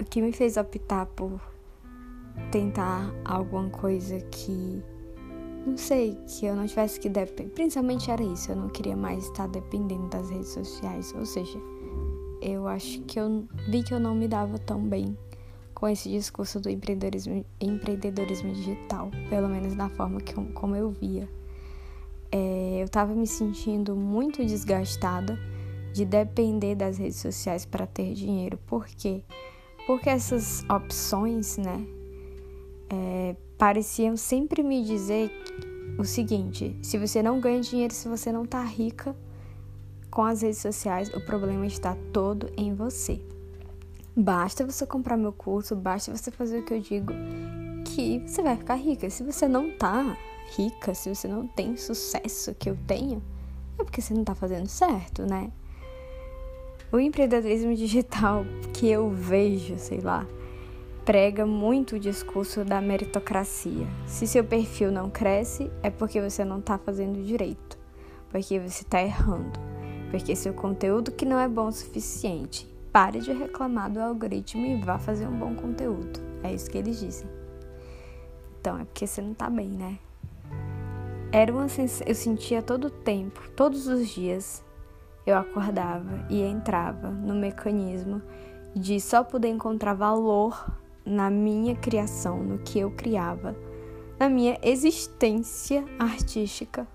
O 0.00 0.04
que 0.04 0.22
me 0.22 0.32
fez 0.32 0.56
optar 0.56 1.06
por 1.06 1.40
tentar 2.50 3.12
alguma 3.24 3.68
coisa 3.68 4.18
que. 4.20 4.82
Não 5.66 5.76
sei, 5.76 6.16
que 6.26 6.46
eu 6.46 6.56
não 6.56 6.66
tivesse 6.66 6.98
que 6.98 7.08
depender. 7.08 7.50
Principalmente 7.50 8.10
era 8.10 8.22
isso, 8.22 8.50
eu 8.50 8.56
não 8.56 8.68
queria 8.68 8.96
mais 8.96 9.24
estar 9.24 9.46
dependendo 9.46 10.08
das 10.08 10.28
redes 10.28 10.48
sociais. 10.48 11.14
Ou 11.14 11.24
seja, 11.24 11.58
eu 12.42 12.66
acho 12.66 13.00
que 13.02 13.18
eu 13.20 13.46
vi 13.68 13.82
que 13.82 13.94
eu 13.94 14.00
não 14.00 14.14
me 14.14 14.26
dava 14.26 14.58
tão 14.58 14.80
bem 14.80 15.16
com 15.72 15.88
esse 15.88 16.08
discurso 16.10 16.60
do 16.60 16.68
empreendedorismo, 16.68 17.44
empreendedorismo 17.60 18.52
digital, 18.52 19.10
pelo 19.30 19.48
menos 19.48 19.74
na 19.74 19.88
forma 19.88 20.20
que 20.20 20.36
eu, 20.36 20.44
como 20.52 20.74
eu 20.74 20.90
via. 20.90 21.28
É, 22.30 22.78
eu 22.80 22.86
estava 22.86 23.14
me 23.14 23.26
sentindo 23.26 23.94
muito 23.94 24.44
desgastada 24.44 25.38
de 25.92 26.04
depender 26.04 26.74
das 26.74 26.98
redes 26.98 27.18
sociais 27.18 27.64
para 27.64 27.86
ter 27.86 28.14
dinheiro. 28.14 28.58
Por 28.66 28.86
quê? 28.86 29.22
Porque 29.86 30.08
essas 30.08 30.64
opções, 30.68 31.58
né, 31.58 31.86
é, 32.90 33.36
pareciam 33.58 34.16
sempre 34.16 34.62
me 34.62 34.82
dizer 34.82 35.30
o 35.98 36.04
seguinte: 36.04 36.76
se 36.82 36.98
você 36.98 37.22
não 37.22 37.40
ganha 37.40 37.60
dinheiro, 37.60 37.92
se 37.92 38.08
você 38.08 38.32
não 38.32 38.46
tá 38.46 38.62
rica 38.62 39.14
com 40.12 40.22
as 40.22 40.42
redes 40.42 40.58
sociais, 40.58 41.08
o 41.14 41.20
problema 41.22 41.66
está 41.66 41.96
todo 42.12 42.50
em 42.54 42.74
você. 42.74 43.18
Basta 44.14 44.64
você 44.64 44.84
comprar 44.84 45.16
meu 45.16 45.32
curso, 45.32 45.74
basta 45.74 46.14
você 46.14 46.30
fazer 46.30 46.58
o 46.58 46.64
que 46.64 46.74
eu 46.74 46.80
digo, 46.80 47.14
que 47.86 48.20
você 48.20 48.42
vai 48.42 48.54
ficar 48.54 48.74
rica. 48.74 49.08
Se 49.08 49.22
você 49.22 49.48
não 49.48 49.70
tá 49.70 50.14
rica, 50.54 50.92
se 50.92 51.12
você 51.12 51.26
não 51.26 51.48
tem 51.48 51.78
sucesso 51.78 52.54
que 52.54 52.68
eu 52.68 52.76
tenho, 52.86 53.22
é 53.78 53.82
porque 53.82 54.02
você 54.02 54.12
não 54.12 54.22
tá 54.22 54.34
fazendo 54.34 54.68
certo, 54.68 55.22
né? 55.24 55.50
O 56.92 57.00
empreendedorismo 57.00 57.74
digital 57.74 58.44
que 58.74 58.90
eu 58.90 59.08
vejo, 59.08 59.78
sei 59.78 60.02
lá, 60.02 60.26
prega 61.06 61.46
muito 61.46 61.96
o 61.96 61.98
discurso 61.98 62.66
da 62.66 62.82
meritocracia. 62.82 63.86
Se 64.06 64.26
seu 64.26 64.44
perfil 64.44 64.92
não 64.92 65.08
cresce, 65.08 65.70
é 65.82 65.88
porque 65.88 66.20
você 66.20 66.44
não 66.44 66.60
tá 66.60 66.76
fazendo 66.76 67.24
direito, 67.24 67.78
porque 68.28 68.60
você 68.60 68.84
tá 68.84 69.00
errando, 69.00 69.71
porque 70.12 70.36
seu 70.36 70.54
conteúdo 70.54 71.10
que 71.10 71.24
não 71.24 71.40
é 71.40 71.48
bom 71.48 71.66
o 71.66 71.72
suficiente 71.72 72.72
Pare 72.92 73.20
de 73.20 73.32
reclamar 73.32 73.90
do 73.90 73.98
algoritmo 73.98 74.66
e 74.66 74.76
vá 74.76 74.98
fazer 74.98 75.26
um 75.26 75.38
bom 75.38 75.54
conteúdo. 75.54 76.20
É 76.42 76.52
isso 76.52 76.70
que 76.70 76.76
eles 76.76 77.00
dizem. 77.00 77.26
Então, 78.60 78.78
é 78.78 78.84
porque 78.84 79.06
você 79.06 79.22
não 79.22 79.32
tá 79.32 79.48
bem, 79.48 79.70
né? 79.70 79.98
Era 81.32 81.50
uma 81.50 81.70
sens... 81.70 82.02
eu 82.06 82.14
sentia 82.14 82.60
todo 82.60 82.88
o 82.88 82.90
tempo, 82.90 83.48
todos 83.56 83.86
os 83.86 84.06
dias, 84.10 84.62
eu 85.26 85.38
acordava 85.38 86.26
e 86.28 86.42
entrava 86.42 87.10
no 87.10 87.34
mecanismo 87.34 88.20
de 88.76 89.00
só 89.00 89.24
poder 89.24 89.48
encontrar 89.48 89.94
valor 89.94 90.70
na 91.02 91.30
minha 91.30 91.74
criação, 91.74 92.42
no 92.42 92.58
que 92.58 92.78
eu 92.78 92.90
criava, 92.90 93.56
na 94.20 94.28
minha 94.28 94.58
existência 94.62 95.82
artística 95.98 96.86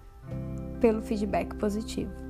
pelo 0.80 1.02
feedback 1.02 1.56
positivo. 1.56 2.27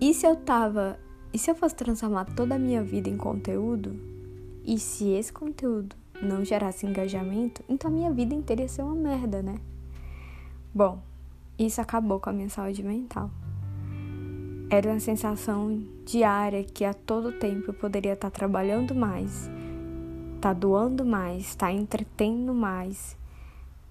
E 0.00 0.12
se 0.12 0.26
eu 0.26 0.36
tava 0.36 0.98
e 1.32 1.38
se 1.38 1.50
eu 1.50 1.54
fosse 1.54 1.74
transformar 1.74 2.24
toda 2.24 2.54
a 2.54 2.58
minha 2.58 2.82
vida 2.82 3.08
em 3.08 3.16
conteúdo? 3.16 3.94
E 4.64 4.78
se 4.78 5.10
esse 5.10 5.32
conteúdo 5.32 5.94
não 6.22 6.44
gerasse 6.44 6.86
engajamento, 6.86 7.62
então 7.68 7.90
a 7.90 7.94
minha 7.94 8.10
vida 8.10 8.34
inteira 8.34 8.62
ia 8.62 8.68
ser 8.68 8.82
uma 8.82 8.94
merda, 8.94 9.42
né? 9.42 9.56
Bom, 10.74 11.00
isso 11.58 11.80
acabou 11.80 12.20
com 12.20 12.30
a 12.30 12.32
minha 12.32 12.48
saúde 12.48 12.82
mental. 12.82 13.30
Era 14.68 14.90
uma 14.90 15.00
sensação 15.00 15.82
diária 16.04 16.64
que 16.64 16.84
a 16.84 16.92
todo 16.92 17.32
tempo 17.32 17.70
eu 17.70 17.74
poderia 17.74 18.14
estar 18.14 18.30
trabalhando 18.30 18.94
mais, 18.94 19.50
estar 20.36 20.54
doando 20.54 21.04
mais, 21.04 21.48
estar 21.48 21.72
entretendo 21.72 22.52
mais, 22.52 23.16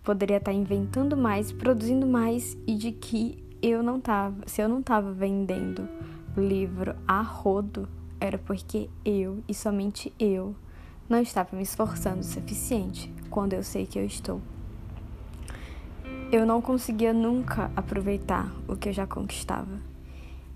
poderia 0.03 0.37
estar 0.37 0.51
inventando 0.53 1.15
mais, 1.15 1.51
produzindo 1.51 2.05
mais 2.05 2.57
e 2.67 2.75
de 2.75 2.91
que 2.91 3.44
eu 3.69 3.81
não 3.81 3.99
tava, 3.99 4.35
se 4.45 4.61
eu 4.61 4.69
não 4.69 4.79
estava 4.79 5.11
vendendo 5.11 5.87
livro 6.37 6.95
a 7.07 7.21
rodo 7.21 7.87
era 8.19 8.37
porque 8.37 8.89
eu 9.03 9.43
e 9.47 9.53
somente 9.53 10.13
eu 10.19 10.55
não 11.09 11.19
estava 11.19 11.55
me 11.55 11.63
esforçando 11.63 12.19
o 12.19 12.23
suficiente 12.23 13.11
quando 13.29 13.53
eu 13.53 13.63
sei 13.63 13.85
que 13.85 13.97
eu 13.97 14.05
estou. 14.05 14.41
Eu 16.31 16.45
não 16.45 16.61
conseguia 16.61 17.13
nunca 17.13 17.71
aproveitar 17.75 18.51
o 18.67 18.75
que 18.75 18.89
eu 18.89 18.93
já 18.93 19.07
conquistava. 19.07 19.79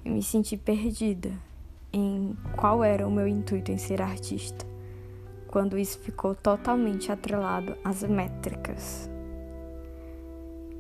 Eu 0.04 0.14
me 0.14 0.24
senti 0.24 0.58
perdida 0.58 1.32
em 1.92 2.36
qual 2.56 2.84
era 2.84 3.08
o 3.08 3.12
meu 3.12 3.28
intuito 3.28 3.72
em 3.72 3.78
ser 3.78 4.02
artista, 4.02 4.66
quando 5.48 5.78
isso 5.78 6.00
ficou 6.00 6.36
totalmente 6.36 7.12
atrelado 7.12 7.76
às 7.84 8.04
métricas. 8.04 9.10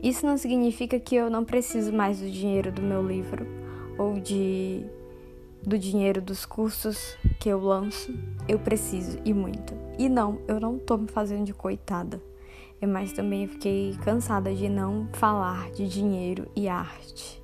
Isso 0.02 0.26
não 0.26 0.38
significa 0.38 1.00
que 1.00 1.16
eu 1.16 1.30
não 1.30 1.44
preciso 1.44 1.92
mais 1.92 2.20
do 2.20 2.30
dinheiro 2.30 2.72
do 2.72 2.82
meu 2.82 3.06
livro 3.06 3.46
ou 3.98 4.20
de 4.20 4.86
do 5.62 5.78
dinheiro 5.78 6.22
dos 6.22 6.46
cursos 6.46 7.18
que 7.38 7.50
eu 7.50 7.60
lanço, 7.60 8.14
eu 8.48 8.58
preciso 8.58 9.20
e 9.26 9.34
muito. 9.34 9.74
E 9.98 10.08
não, 10.08 10.40
eu 10.48 10.60
não 10.60 10.80
tô 10.80 10.98
me 10.98 11.08
fazendo 11.08 11.44
de 11.44 11.54
coitada. 11.54 12.22
É 12.82 12.88
mas 12.88 13.12
também 13.12 13.46
fiquei 13.46 13.94
cansada 14.06 14.56
de 14.56 14.70
não 14.70 15.10
falar 15.12 15.70
de 15.72 15.86
dinheiro 15.88 16.48
e 16.56 16.70
arte. 16.70 17.44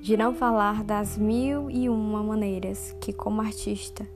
de 0.00 0.16
não 0.16 0.34
falar 0.34 0.84
das 0.84 1.18
mil 1.18 1.68
e 1.68 1.88
uma 1.88 2.22
maneiras 2.22 2.94
que, 3.00 3.12
como 3.12 3.40
artista, 3.40 4.06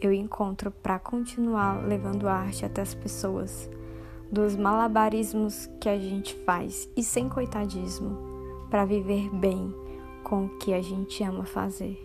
eu 0.00 0.12
encontro 0.12 0.70
para 0.70 0.98
continuar 0.98 1.86
levando 1.86 2.28
arte 2.28 2.64
até 2.64 2.82
as 2.82 2.92
pessoas, 2.92 3.70
dos 4.30 4.56
malabarismos 4.56 5.68
que 5.80 5.88
a 5.88 5.98
gente 5.98 6.34
faz 6.44 6.88
e 6.96 7.02
sem 7.02 7.28
coitadismo, 7.28 8.18
para 8.70 8.84
viver 8.84 9.30
bem 9.30 9.74
com 10.22 10.46
o 10.46 10.58
que 10.58 10.74
a 10.74 10.82
gente 10.82 11.22
ama 11.22 11.44
fazer. 11.44 12.02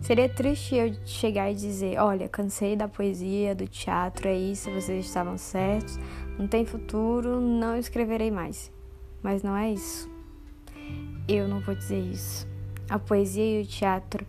Seria 0.00 0.28
triste 0.28 0.76
eu 0.76 0.94
chegar 1.04 1.50
e 1.50 1.54
dizer: 1.54 1.98
olha, 1.98 2.28
cansei 2.28 2.76
da 2.76 2.86
poesia, 2.86 3.54
do 3.54 3.66
teatro, 3.66 4.28
é 4.28 4.36
isso, 4.36 4.70
vocês 4.70 5.04
estavam 5.04 5.36
certos, 5.36 5.98
não 6.38 6.46
tem 6.46 6.64
futuro, 6.64 7.40
não 7.40 7.76
escreverei 7.76 8.30
mais. 8.30 8.70
Mas 9.22 9.42
não 9.42 9.56
é 9.56 9.72
isso. 9.72 10.08
Eu 11.26 11.48
não 11.48 11.60
vou 11.60 11.74
dizer 11.74 11.98
isso. 11.98 12.46
A 12.88 12.98
poesia 12.98 13.60
e 13.60 13.62
o 13.62 13.66
teatro 13.66 14.24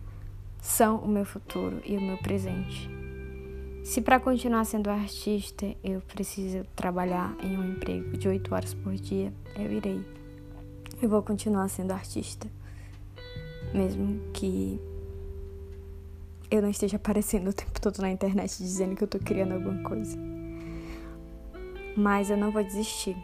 são 0.60 0.96
o 0.96 1.08
meu 1.08 1.24
futuro 1.24 1.80
e 1.84 1.96
o 1.96 2.00
meu 2.00 2.18
presente. 2.18 2.99
Se 3.90 4.00
para 4.00 4.20
continuar 4.20 4.64
sendo 4.66 4.88
artista 4.88 5.66
eu 5.82 6.00
preciso 6.02 6.64
trabalhar 6.76 7.36
em 7.42 7.58
um 7.58 7.72
emprego 7.72 8.16
de 8.16 8.28
oito 8.28 8.54
horas 8.54 8.72
por 8.72 8.94
dia, 8.94 9.32
eu 9.56 9.72
irei. 9.72 10.00
Eu 11.02 11.08
vou 11.08 11.20
continuar 11.24 11.66
sendo 11.66 11.90
artista. 11.90 12.46
Mesmo 13.74 14.20
que 14.32 14.80
eu 16.48 16.62
não 16.62 16.70
esteja 16.70 16.98
aparecendo 16.98 17.48
o 17.48 17.52
tempo 17.52 17.80
todo 17.80 17.98
na 17.98 18.08
internet 18.12 18.58
dizendo 18.58 18.94
que 18.94 19.02
eu 19.02 19.08
tô 19.08 19.18
criando 19.18 19.54
alguma 19.54 19.82
coisa. 19.82 20.16
Mas 21.96 22.30
eu 22.30 22.36
não 22.36 22.52
vou 22.52 22.62
desistir. 22.62 23.16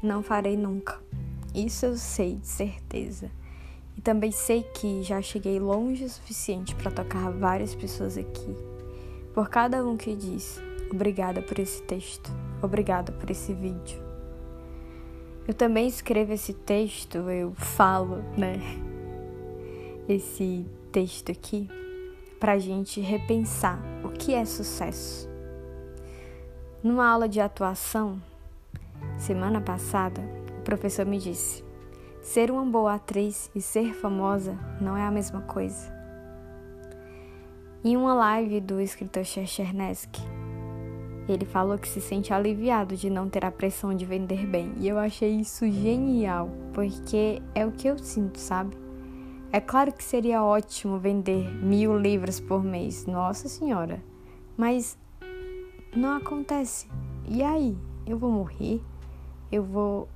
Não 0.00 0.22
farei 0.22 0.56
nunca. 0.56 1.00
Isso 1.52 1.84
eu 1.84 1.96
sei 1.96 2.36
de 2.36 2.46
certeza. 2.46 3.28
E 3.98 4.00
também 4.00 4.30
sei 4.30 4.62
que 4.62 5.02
já 5.02 5.20
cheguei 5.20 5.58
longe 5.58 6.04
o 6.04 6.08
suficiente 6.08 6.76
para 6.76 6.92
tocar 6.92 7.28
várias 7.32 7.74
pessoas 7.74 8.16
aqui. 8.16 8.71
Por 9.34 9.48
cada 9.48 9.84
um 9.84 9.96
que 9.96 10.14
diz: 10.14 10.60
"Obrigada 10.90 11.40
por 11.40 11.58
esse 11.58 11.82
texto. 11.82 12.30
Obrigada 12.62 13.12
por 13.12 13.30
esse 13.30 13.52
vídeo". 13.52 14.02
Eu 15.46 15.54
também 15.54 15.88
escrevo 15.88 16.32
esse 16.32 16.54
texto, 16.54 17.18
eu 17.30 17.52
falo, 17.54 18.22
né? 18.36 18.60
Esse 20.08 20.64
texto 20.92 21.32
aqui 21.32 21.68
para 22.38 22.52
a 22.52 22.58
gente 22.58 23.00
repensar 23.00 23.80
o 24.04 24.08
que 24.10 24.34
é 24.34 24.44
sucesso. 24.44 25.28
Numa 26.82 27.08
aula 27.08 27.28
de 27.28 27.40
atuação, 27.40 28.20
semana 29.16 29.60
passada, 29.60 30.20
o 30.58 30.62
professor 30.62 31.06
me 31.06 31.18
disse: 31.18 31.64
ser 32.20 32.50
uma 32.50 32.64
boa 32.64 32.94
atriz 32.94 33.50
e 33.54 33.60
ser 33.60 33.94
famosa 33.94 34.56
não 34.80 34.96
é 34.96 35.02
a 35.02 35.10
mesma 35.10 35.40
coisa. 35.42 36.01
Em 37.84 37.96
uma 37.96 38.14
live 38.14 38.60
do 38.60 38.80
escritor 38.80 39.24
Cherchernesky, 39.24 40.22
ele 41.28 41.44
falou 41.44 41.76
que 41.76 41.88
se 41.88 42.00
sente 42.00 42.32
aliviado 42.32 42.94
de 42.94 43.10
não 43.10 43.28
ter 43.28 43.44
a 43.44 43.50
pressão 43.50 43.92
de 43.92 44.04
vender 44.04 44.46
bem. 44.46 44.72
E 44.76 44.86
eu 44.86 44.96
achei 44.98 45.30
isso 45.40 45.68
genial, 45.68 46.48
porque 46.72 47.42
é 47.56 47.66
o 47.66 47.72
que 47.72 47.88
eu 47.88 47.98
sinto, 47.98 48.38
sabe? 48.38 48.76
É 49.50 49.60
claro 49.60 49.92
que 49.92 50.04
seria 50.04 50.44
ótimo 50.44 50.96
vender 50.96 51.52
mil 51.60 51.98
livros 51.98 52.38
por 52.38 52.62
mês, 52.62 53.04
nossa 53.04 53.48
senhora, 53.48 54.00
mas 54.56 54.96
não 55.92 56.16
acontece. 56.16 56.88
E 57.28 57.42
aí? 57.42 57.76
Eu 58.06 58.16
vou 58.16 58.30
morrer? 58.30 58.80
Eu 59.50 59.64
vou 59.64 60.08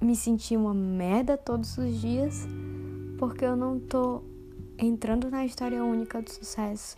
me 0.00 0.14
sentir 0.14 0.56
uma 0.56 0.72
merda 0.72 1.36
todos 1.36 1.76
os 1.76 2.00
dias 2.00 2.46
porque 3.18 3.44
eu 3.44 3.56
não 3.56 3.80
tô 3.80 4.22
entrando 4.80 5.30
na 5.30 5.44
história 5.44 5.84
única 5.84 6.22
do 6.22 6.30
sucesso. 6.30 6.96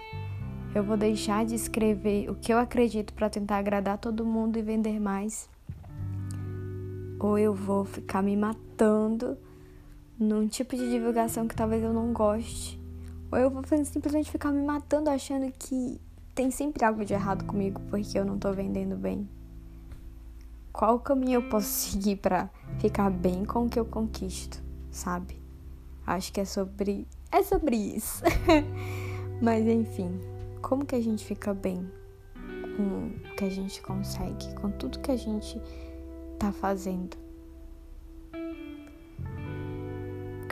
Eu 0.75 0.85
vou 0.85 0.97
deixar 0.97 1.45
de 1.45 1.55
escrever 1.55 2.31
o 2.31 2.35
que 2.35 2.53
eu 2.53 2.59
acredito 2.59 3.13
para 3.13 3.29
tentar 3.29 3.59
agradar 3.59 3.99
todo 3.99 4.25
mundo 4.25 4.59
e 4.59 4.63
vender 4.63 5.01
mais. 5.01 5.51
Ou 7.19 7.37
eu 7.37 7.55
vou 7.55 7.85
ficar 7.85 8.23
me 8.23 8.37
matando 8.37 9.37
num 10.19 10.47
tipo 10.47 10.77
de 10.77 10.89
divulgação 10.89 11.49
que 11.49 11.57
talvez 11.57 11.83
eu 11.83 11.93
não 11.93 12.13
goste. 12.13 12.81
Ou 13.31 13.39
eu 13.39 13.51
vou 13.51 13.63
simplesmente 13.85 14.31
ficar 14.31 14.53
me 14.53 14.65
matando 14.65 15.11
achando 15.11 15.51
que 15.53 16.01
tem 16.35 16.51
sempre 16.51 16.85
algo 16.85 17.05
de 17.05 17.13
errado 17.13 17.45
comigo 17.45 17.81
porque 17.91 18.19
eu 18.19 18.25
não 18.25 18.39
tô 18.39 18.53
vendendo 18.53 18.97
bem. 18.97 19.29
Qual 20.73 21.01
caminho 21.01 21.35
eu 21.35 21.49
posso 21.49 21.67
seguir 21.91 22.17
para 22.17 22.49
ficar 22.79 23.11
bem 23.11 23.45
com 23.45 23.67
o 23.67 23.69
que 23.69 23.79
eu 23.79 23.85
conquisto, 23.85 24.63
sabe? 24.91 25.43
Acho 26.07 26.33
que 26.33 26.41
é 26.41 26.45
sobre 26.45 27.07
é 27.33 27.43
sobre 27.43 27.77
isso. 27.77 28.23
Mas 29.43 29.67
enfim, 29.67 30.21
como 30.61 30.85
que 30.85 30.95
a 30.95 31.01
gente 31.01 31.25
fica 31.25 31.53
bem 31.53 31.91
com 32.77 33.09
o 33.09 33.35
que 33.37 33.45
a 33.45 33.51
gente 33.51 33.83
consegue, 33.83 34.55
com 34.55 34.71
tudo 34.71 35.01
que 35.01 35.11
a 35.11 35.17
gente 35.17 35.61
tá 36.39 36.53
fazendo? 36.53 37.23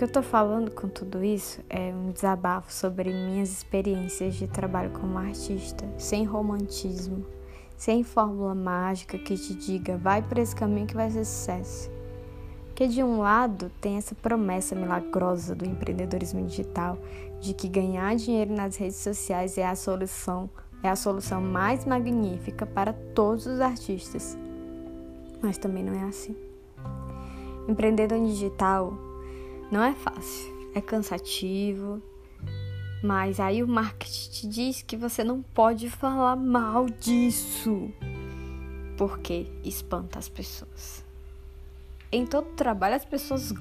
que 0.00 0.04
eu 0.04 0.08
tô 0.08 0.22
falando 0.22 0.70
com 0.70 0.88
tudo 0.88 1.22
isso 1.22 1.60
é 1.68 1.92
um 1.92 2.10
desabafo 2.10 2.72
sobre 2.72 3.12
minhas 3.12 3.50
experiências 3.50 4.34
de 4.34 4.48
trabalho 4.48 4.90
como 4.92 5.18
artista, 5.18 5.86
sem 5.98 6.24
romantismo, 6.24 7.26
sem 7.76 8.02
fórmula 8.02 8.54
mágica 8.54 9.18
que 9.18 9.36
te 9.36 9.54
diga 9.54 9.98
vai 9.98 10.22
por 10.22 10.38
esse 10.38 10.56
caminho 10.56 10.86
que 10.86 10.94
vai 10.94 11.10
ser 11.10 11.26
sucesso. 11.26 11.90
Porque 12.80 12.94
de 12.94 13.02
um 13.02 13.18
lado 13.18 13.70
tem 13.78 13.98
essa 13.98 14.14
promessa 14.14 14.74
milagrosa 14.74 15.54
do 15.54 15.66
empreendedorismo 15.66 16.46
digital 16.46 16.96
de 17.38 17.52
que 17.52 17.68
ganhar 17.68 18.16
dinheiro 18.16 18.54
nas 18.54 18.74
redes 18.76 18.96
sociais 18.96 19.58
é 19.58 19.66
a 19.66 19.76
solução, 19.76 20.48
é 20.82 20.88
a 20.88 20.96
solução 20.96 21.42
mais 21.42 21.84
magnífica 21.84 22.64
para 22.64 22.94
todos 23.14 23.44
os 23.44 23.60
artistas. 23.60 24.34
Mas 25.42 25.58
também 25.58 25.84
não 25.84 25.92
é 25.92 26.04
assim. 26.04 26.34
Empreendedor 27.68 28.18
digital 28.24 28.94
não 29.70 29.82
é 29.82 29.92
fácil, 29.92 30.50
é 30.74 30.80
cansativo, 30.80 32.00
mas 33.04 33.40
aí 33.40 33.62
o 33.62 33.68
marketing 33.68 34.30
te 34.30 34.48
diz 34.48 34.80
que 34.80 34.96
você 34.96 35.22
não 35.22 35.42
pode 35.42 35.90
falar 35.90 36.34
mal 36.34 36.86
disso, 36.86 37.92
porque 38.96 39.48
espanta 39.62 40.18
as 40.18 40.30
pessoas. 40.30 40.99
Em 42.12 42.26
todo 42.26 42.46
trabalho 42.56 42.96
as 42.96 43.04
pessoas 43.04 43.52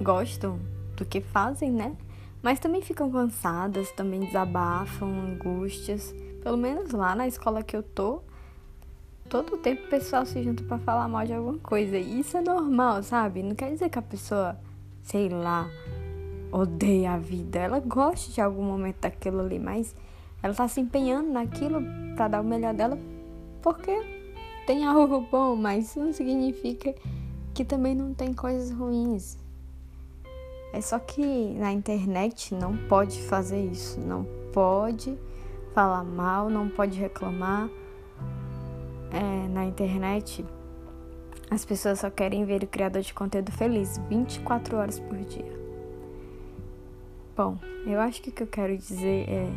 gostam 0.00 0.58
do 0.96 1.04
que 1.04 1.20
fazem, 1.20 1.70
né? 1.70 1.96
Mas 2.42 2.60
também 2.60 2.82
ficam 2.82 3.10
cansadas, 3.10 3.90
também 3.92 4.20
desabafam, 4.20 5.08
angústias. 5.08 6.14
Pelo 6.42 6.58
menos 6.58 6.90
lá 6.90 7.14
na 7.14 7.26
escola 7.26 7.62
que 7.62 7.74
eu 7.74 7.82
tô, 7.82 8.20
todo 9.30 9.54
o 9.54 9.58
tempo 9.58 9.86
o 9.86 9.88
pessoal 9.88 10.26
se 10.26 10.42
junta 10.42 10.62
para 10.62 10.78
falar 10.78 11.08
mal 11.08 11.24
de 11.24 11.32
alguma 11.32 11.58
coisa. 11.58 11.96
E 11.96 12.20
isso 12.20 12.36
é 12.36 12.42
normal, 12.42 13.02
sabe? 13.02 13.42
Não 13.42 13.54
quer 13.54 13.70
dizer 13.70 13.88
que 13.88 13.98
a 13.98 14.02
pessoa 14.02 14.58
sei 15.04 15.28
lá, 15.28 15.70
odeia 16.50 17.12
a 17.12 17.18
vida. 17.18 17.58
Ela 17.58 17.78
gosta 17.80 18.32
de 18.32 18.40
algum 18.40 18.62
momento 18.62 19.00
daquilo 19.00 19.40
ali, 19.40 19.58
mas 19.58 19.94
ela 20.42 20.54
tá 20.54 20.66
se 20.66 20.80
empenhando 20.80 21.30
naquilo 21.30 21.82
para 22.16 22.28
dar 22.28 22.40
o 22.40 22.44
melhor 22.44 22.74
dela 22.74 22.98
porque 23.62 23.92
tem 24.66 24.84
algo 24.84 25.26
bom, 25.30 25.56
mas 25.56 25.90
isso 25.90 26.00
não 26.00 26.12
significa 26.12 26.94
que 27.54 27.64
também 27.64 27.94
não 27.94 28.12
tem 28.12 28.34
coisas 28.34 28.70
ruins. 28.70 29.38
É 30.72 30.80
só 30.80 30.98
que 30.98 31.54
na 31.54 31.72
internet 31.72 32.52
não 32.52 32.76
pode 32.88 33.22
fazer 33.22 33.64
isso, 33.64 34.00
não 34.00 34.26
pode 34.52 35.16
falar 35.72 36.02
mal, 36.02 36.50
não 36.50 36.68
pode 36.68 36.98
reclamar. 36.98 37.70
É, 39.12 39.48
na 39.48 39.64
internet 39.64 40.44
as 41.48 41.64
pessoas 41.64 42.00
só 42.00 42.10
querem 42.10 42.44
ver 42.44 42.64
o 42.64 42.66
criador 42.66 43.02
de 43.02 43.14
conteúdo 43.14 43.52
feliz 43.52 43.98
24 44.08 44.76
horas 44.76 44.98
por 44.98 45.16
dia. 45.18 45.64
Bom, 47.36 47.56
eu 47.86 48.00
acho 48.00 48.20
que 48.20 48.30
o 48.30 48.32
que 48.32 48.42
eu 48.42 48.48
quero 48.48 48.76
dizer 48.76 49.28
é: 49.28 49.48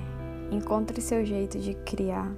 encontre 0.51 1.01
seu 1.01 1.25
jeito 1.25 1.57
de 1.57 1.73
criar. 1.73 2.31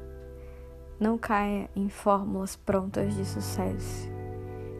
Não 0.97 1.17
caia 1.17 1.69
em 1.75 1.89
fórmulas 1.89 2.55
prontas 2.55 3.13
de 3.13 3.25
sucesso. 3.25 4.18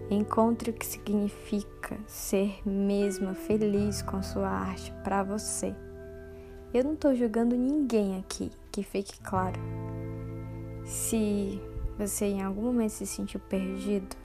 Encontre 0.10 0.72
o 0.72 0.74
que 0.74 0.86
significa 0.86 2.00
ser 2.08 2.68
mesmo 2.68 3.36
feliz 3.36 4.02
com 4.02 4.24
sua 4.24 4.50
arte 4.50 4.92
para 5.04 5.22
você. 5.22 5.76
Eu 6.74 6.84
não 6.84 6.94
estou 6.94 7.16
julgando 7.16 7.56
ninguém 7.56 8.18
aqui, 8.18 8.52
que 8.72 8.82
fique 8.82 9.20
claro. 9.22 9.60
Se 10.84 11.62
você 11.98 12.26
em 12.26 12.42
algum 12.42 12.64
momento 12.64 12.92
se 12.92 13.06
sentiu 13.06 13.40
perdido, 13.40 14.16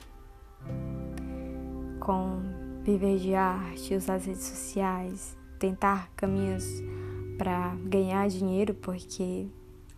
com 2.00 2.40
viver 2.82 3.18
de 3.18 3.34
arte, 3.34 3.94
usar 3.94 4.14
as 4.14 4.26
redes 4.26 4.44
sociais, 4.44 5.36
tentar 5.58 6.10
caminhos 6.16 6.64
para 7.36 7.74
ganhar 7.84 8.28
dinheiro, 8.28 8.74
porque 8.74 9.48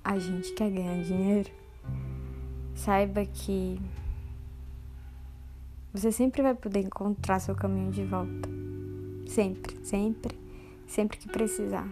a 0.02 0.18
gente 0.18 0.52
quer 0.52 0.70
ganhar 0.70 1.02
dinheiro. 1.02 1.50
Saiba 2.74 3.24
que 3.24 3.80
você 5.96 6.12
sempre 6.12 6.42
vai 6.42 6.54
poder 6.54 6.80
encontrar 6.80 7.38
seu 7.38 7.54
caminho 7.54 7.90
de 7.90 8.04
volta. 8.04 8.48
Sempre, 9.26 9.76
sempre. 9.82 10.38
sempre 10.86 11.16
que 11.16 11.28
precisar. 11.28 11.88